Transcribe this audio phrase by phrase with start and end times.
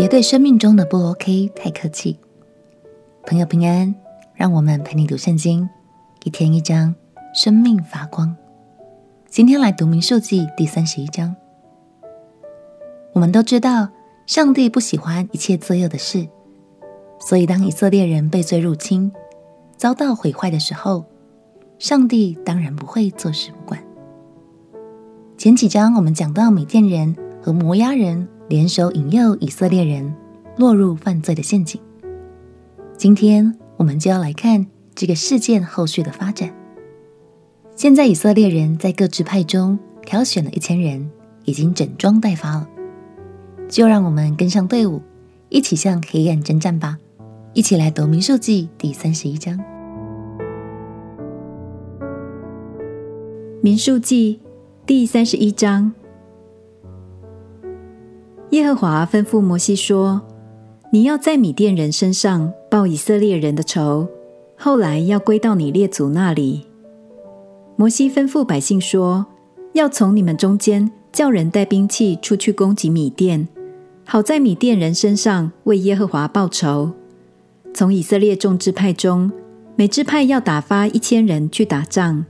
[0.00, 2.18] 别对生命中的不 OK 太客气。
[3.26, 3.94] 朋友平安，
[4.32, 5.68] 让我们陪你读圣经，
[6.24, 6.94] 一天一章，
[7.34, 8.34] 生命发光。
[9.28, 11.36] 今天来读民数记第三十一章。
[13.12, 13.90] 我们都知道，
[14.24, 16.26] 上帝不喜欢一切罪恶的事，
[17.18, 19.12] 所以当以色列人被罪入侵，
[19.76, 21.04] 遭到毁坏的时候，
[21.78, 23.78] 上帝当然不会坐视不管。
[25.36, 30.12] 前几章我们讲到米甸人和摩押人联手引诱以色列人
[30.56, 31.80] 落入犯罪的陷阱。
[32.96, 36.52] 今天我们就要来看这个事件后续的发展。
[37.76, 41.08] 现在以色列人在各支派中挑选了一千人，
[41.44, 42.68] 已经整装待发了。
[43.68, 45.00] 就让我们跟上队伍，
[45.48, 46.98] 一起向黑暗征战吧！
[47.52, 49.56] 一起来读民数记第三十一章。
[53.62, 54.40] 民数记。
[54.86, 55.92] 第三十一章，
[58.50, 60.20] 耶和华吩咐摩西说
[60.92, 64.08] ：“你要在米甸人身上报以色列人的仇，
[64.56, 66.66] 后来要归到你列祖那里。”
[67.76, 69.24] 摩西吩咐百姓说
[69.72, 73.46] ：“要从你们中间叫人带兵器出去攻击米甸，
[74.04, 76.90] 好在米甸人身上为耶和华报仇。
[77.72, 79.30] 从以色列众支派中，
[79.76, 82.26] 每支派要打发一千人去打仗。”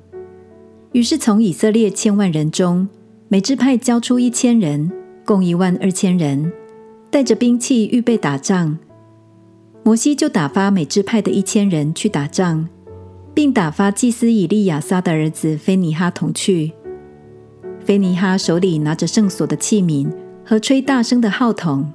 [0.93, 2.87] 于是，从以色列千万人中，
[3.29, 4.93] 每支派交出一千人，
[5.31, 6.51] 共一万二千人，
[7.09, 8.77] 带着兵器预备打仗。
[9.85, 12.67] 摩西就打发每支派的一千人去打仗，
[13.33, 16.73] 并打发祭司以利亚撒的儿子非尼哈同去。
[17.79, 20.13] 非尼哈手里拿着圣所的器皿
[20.45, 21.89] 和吹大声的号筒，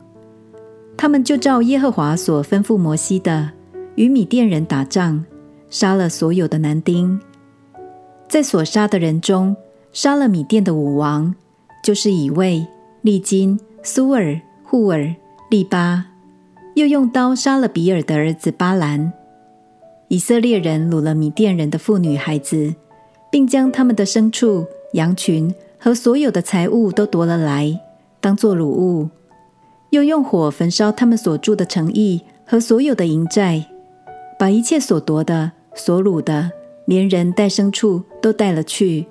[0.95, 3.51] 他们就照耶和华所吩咐摩西的，
[3.95, 5.25] 与米甸人打仗，
[5.69, 7.19] 杀了所有的男丁。
[8.29, 9.57] 在所杀的人中，
[9.91, 11.35] 杀了米甸的武王，
[11.83, 12.65] 就是以卫、
[13.05, 15.13] 利金、苏尔、户尔、
[15.51, 16.07] 利巴，
[16.73, 19.13] 又用刀杀了比尔的儿子巴兰。
[20.07, 22.73] 以色列人掳了米甸人的妇女孩子，
[23.31, 27.79] 并将他们的牲畜、羊群和所有的财物都夺了来，
[28.19, 29.07] 当作掳物，
[29.91, 33.67] 又用火焚烧他们所住的城邑和所有的营寨，
[34.39, 36.49] 把一切所夺的、所掳的。
[36.87, 39.05] 连人带牲畜都带了去，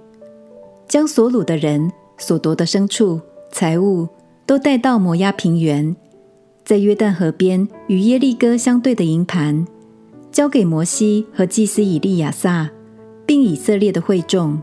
[0.88, 3.20] 将所掳的人、所夺的牲畜、
[3.54, 4.08] 财物
[4.44, 5.94] 都带到摩押平原，
[6.64, 9.64] 在约旦河边与耶利哥相对的营盘，
[10.32, 12.68] 交给摩西和祭司以利亚撒，
[13.24, 14.60] 并以色列的会众。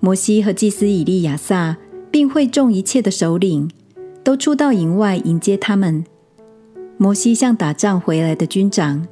[0.00, 1.76] 摩西和祭司以利亚撒，
[2.10, 3.70] 并会众一切的首领，
[4.24, 6.04] 都出到营外迎接他们。
[6.96, 9.06] 摩西向打仗回来的军长，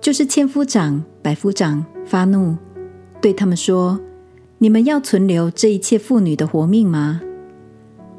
[0.00, 1.84] 就是千夫长、百夫长。
[2.04, 2.56] 发怒，
[3.20, 3.98] 对他们说
[4.58, 7.20] ：“你们要存留这一切妇女的活命吗？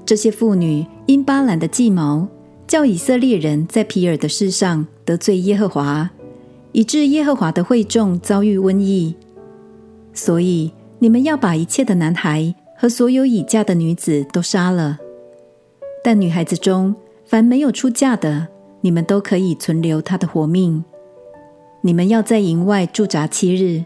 [0.06, 2.28] 这些妇女因巴兰的计谋，
[2.68, 6.10] 叫以色列人在皮尔的事上得罪耶和华，
[6.74, 9.16] 以致耶和华的会众遭遇瘟疫。
[10.14, 15.00] 所以你们要把一切的男孩和所有已嫁的女子都杀了。
[16.04, 16.96] 但女孩子中
[17.26, 18.48] 凡没有出嫁的，
[18.82, 20.84] 你们都可以存留她的活命。”
[21.82, 23.86] 你们要在营外驻扎七日，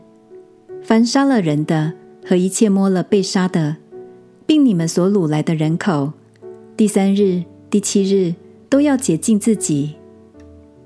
[0.81, 1.91] 凡杀了人的
[2.25, 3.75] 和一切摸了被杀的，
[4.49, 6.11] 并你们所掳来的人口，
[6.75, 8.33] 第三日、第七日
[8.67, 9.93] 都要洁净自己，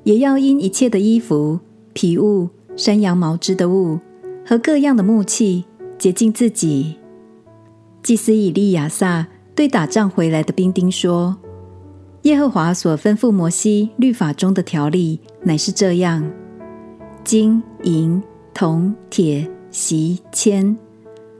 [0.03, 1.61] 也要因一切的衣服、
[1.93, 3.97] 皮物、山羊毛织的物
[4.45, 5.63] 和各样的木器
[5.97, 6.97] 洁净自己。
[8.01, 9.25] 祭司以利亚撒
[9.55, 11.37] 对打仗回来的兵丁说
[12.23, 16.29] ：“耶和华所吩咐摩西律法中的条例乃是这样。”
[17.23, 18.21] 金银
[18.53, 20.77] 铜铁锡铅，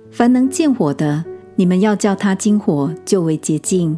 [0.10, 3.98] 凡能见火的，你们要叫它经火，就为洁净；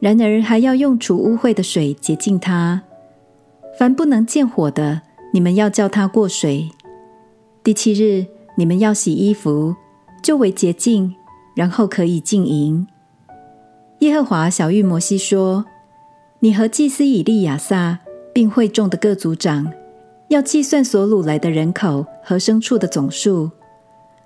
[0.00, 2.82] 然而还要用除污秽的水洁净它。
[3.78, 5.02] 凡不能见火的，
[5.32, 6.70] 你们要叫它过水。
[7.62, 9.74] 第七日，你们要洗衣服，
[10.22, 11.14] 就为洁净，
[11.54, 12.86] 然后可以进营。
[14.00, 15.64] 耶和华晓諭摩西说
[16.40, 18.00] ：“你和祭司以利亚撒，
[18.32, 19.72] 并会众的各族长。”
[20.28, 23.50] 要计算所掳来的人口和牲畜的总数，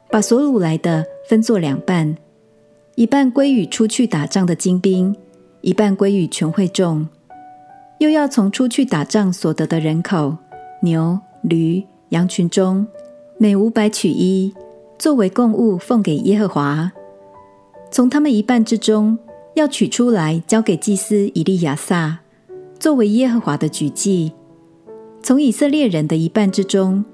[0.08, 2.16] 把所掳来的分作两半，
[2.96, 5.14] 一半归与出去打仗的精兵，
[5.60, 7.06] 一半归与全会众。
[7.98, 10.34] 又要从出去打仗所得的人口，
[10.80, 12.86] 牛、驴、羊群中，
[13.36, 14.54] 每五百取一，
[14.98, 16.90] 作为供物奉给耶和华。
[17.90, 19.18] 从他们一半之中，
[19.54, 22.20] 要取出来交给祭司以利亚撒，
[22.78, 24.32] 作为耶和华的举祭。
[25.22, 27.04] 从以色列人的一半之中，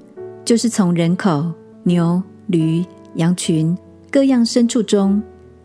[0.45, 1.51] 就是从人口、
[1.83, 2.85] 牛、驴、
[3.17, 3.77] 羊群
[4.13, 5.21] 各样牲畜中，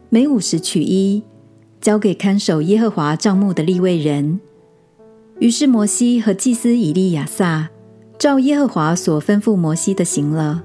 [0.10, 1.22] 每五十取一，
[1.82, 4.40] 交给看守耶和华帐幕的利未人。
[5.40, 7.70] 于是摩西和祭司以利亚撒
[8.18, 10.64] 照耶和华所吩咐摩西的行了。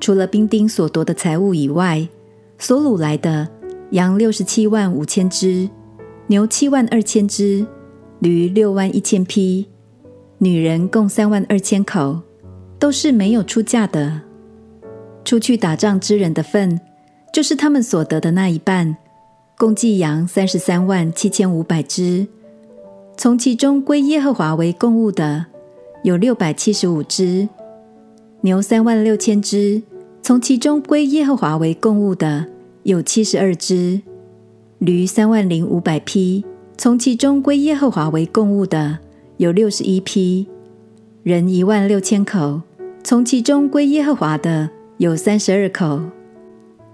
[0.00, 2.08] 除了兵丁所夺的财物以外，
[2.56, 3.46] 所掳来的
[3.90, 5.68] 羊六十七万五千只，
[6.28, 7.66] 牛七万二千只，
[8.20, 9.66] 驴六万一千匹，
[10.38, 12.22] 女人共三万二千口，
[12.78, 14.22] 都是没有出嫁的。
[15.22, 16.80] 出去打仗之人的份，
[17.32, 18.94] 就是他们所得的那一半，
[19.56, 22.26] 共计羊三十三万七千五百只。
[23.16, 25.46] 从其中归耶和华为供物的，
[26.02, 27.48] 有六百七十五只；
[28.42, 29.82] 牛三万六千只。
[30.22, 32.46] 从其中归耶和华为供物的
[32.82, 34.00] 有七十二只，
[34.78, 36.44] 驴三万零五百匹；
[36.76, 38.98] 从其中归耶和华为供物的
[39.38, 40.46] 有六十一匹，
[41.22, 42.60] 人一万六千口；
[43.02, 44.68] 从其中归耶和华的
[44.98, 46.02] 有三十二口。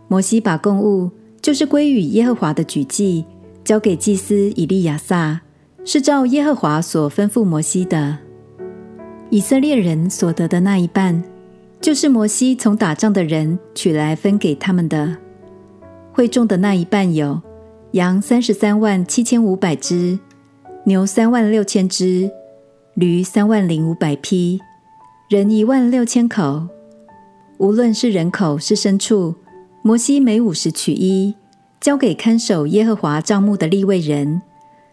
[0.09, 1.11] 摩西把供物，
[1.41, 3.25] 就是归与耶和华的举祭，
[3.63, 5.41] 交给祭司以利亚撒，
[5.85, 8.19] 是照耶和华所吩咐摩西的。
[9.31, 11.23] 以色列人所得的那一半。
[11.81, 15.17] 就是摩西从打仗的人取来分给他们的。
[16.13, 17.41] 会众的那一半有
[17.93, 20.19] 羊三十三万七千五百只，
[20.85, 22.29] 牛三万六千只，
[22.95, 24.61] 驴三万零五百匹，
[25.31, 26.67] 人一万六千口。
[27.59, 29.37] 无论是人口是牲畜，
[29.83, 31.35] 摩西每五十取一，
[31.81, 34.43] 交给看守耶和华帐幕的利未人，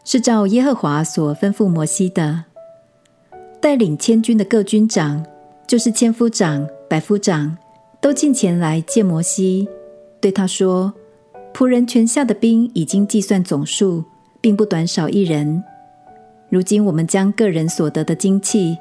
[0.03, 2.45] 是照耶和华所吩咐摩西的。
[3.59, 5.25] 带领千军的各军长，
[5.67, 6.67] 就是千夫长。
[6.87, 7.57] 百夫长
[7.99, 9.67] 都进前来见摩西，
[10.21, 10.93] 对他说
[11.51, 14.03] ：“仆人全下的兵已经计算总数，
[14.39, 15.63] 并不短少一人。
[16.47, 18.77] 如今我们将个人所得的金器，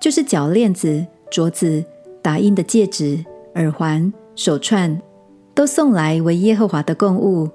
[0.00, 1.84] 就是脚链子、镯子、
[2.22, 3.22] 打印的戒指、
[3.56, 4.98] 耳环、手串，
[5.58, 7.50] 都送来为耶和华的供物，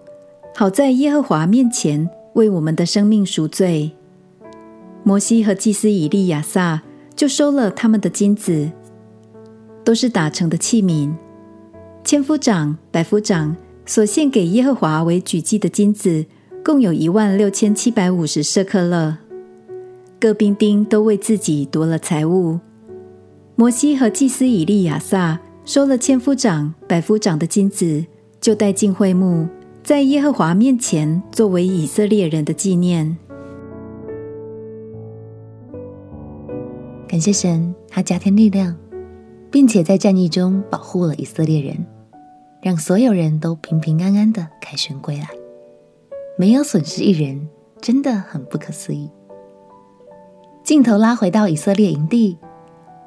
[0.53, 3.93] 好在耶和华面前为我们的生命赎罪。”
[5.03, 6.81] 摩西和祭司以利亚撒
[7.15, 8.69] 就收了他们的金子。
[9.85, 11.13] 都是打成的器皿。
[12.03, 13.55] 千夫长、百夫长
[13.85, 16.25] 所献给耶和华为举祭的金子，
[16.63, 19.17] 共有一万六千七百五十舍克勒。
[20.19, 22.59] 各兵丁都为自己夺了财物。
[23.55, 28.05] 摩西和祭司以利亚撒收了千夫长、百夫长的金子，
[28.39, 29.47] 就带进会幕，
[29.83, 33.17] 在耶和华面前作为以色列人的纪念。
[37.07, 38.75] 感谢神，他加添力量。
[39.53, 41.85] 并且在战役中保护了以色列人，
[42.59, 45.27] 让所有人都平平安安的凯旋归来，
[46.39, 47.47] 没有损失一人，
[47.79, 49.11] 真的很不可思议。
[50.63, 52.39] 镜头拉回到以色列营地，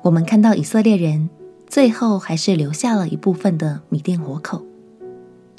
[0.04, 1.28] 我们看到以色列人
[1.66, 4.64] 最后还是留下了一部分的米甸活口。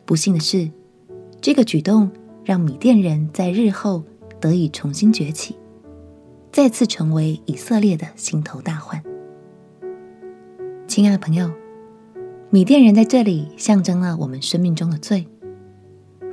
[0.05, 0.71] 不幸的是，
[1.41, 2.09] 这个举动
[2.43, 4.03] 让米甸人在日后
[4.39, 5.55] 得以重新崛起，
[6.51, 9.03] 再次成为以色列的心头大患。
[10.87, 11.51] 亲爱的朋友，
[12.49, 15.27] 米甸人在这里象征了我们生命中的罪。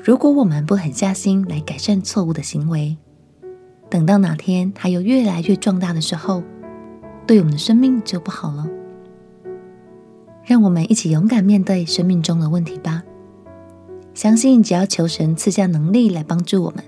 [0.02, 2.96] 如果我们不狠下心来改善错误的行为，
[3.90, 6.42] 等到哪天它又越来越壮大的时候，
[7.26, 8.66] 对我们的生命就不好了。
[10.44, 13.02] 让我们一起勇敢面对生命中的问题吧。
[14.12, 16.84] 相信只要求神赐下能力来帮助我们，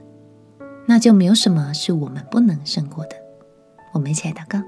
[0.87, 3.17] 那就没有什么是我们不能胜过的。
[3.93, 4.63] 我们一起来祷告。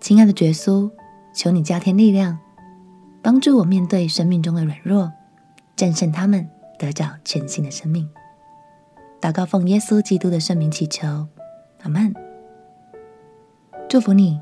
[0.00, 0.90] 亲爱的耶稣，
[1.34, 2.38] 求你加添力量，
[3.20, 5.12] 帮助我面对生命中的软弱，
[5.76, 6.48] 战胜他们，
[6.78, 8.08] 得着全新的生命。
[9.20, 11.26] 祷告奉耶稣基督的圣名祈求，
[11.82, 12.14] 阿门。
[13.86, 14.40] 祝福你，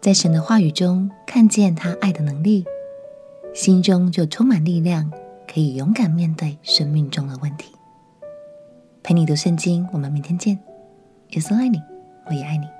[0.00, 2.64] 在神的话语中看见他爱的能力，
[3.52, 5.10] 心中就充满力量，
[5.52, 7.72] 可以勇敢面对生命中的问题。
[9.02, 10.58] 陪你读圣经，我们明天见。
[11.30, 11.82] 耶稣爱你，
[12.26, 12.77] 我也爱你。